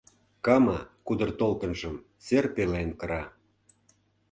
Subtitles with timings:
[0.45, 1.95] Кама кудыр толкынжым
[2.25, 3.23] Сер пелен кыра.